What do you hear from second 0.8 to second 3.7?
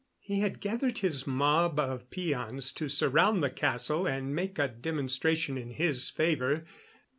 his mob of peons to surround the